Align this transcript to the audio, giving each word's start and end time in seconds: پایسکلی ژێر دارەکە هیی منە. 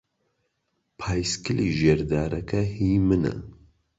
پایسکلی 0.99 1.67
ژێر 1.79 1.99
دارەکە 2.11 2.61
هیی 2.75 2.97
منە. 3.07 3.35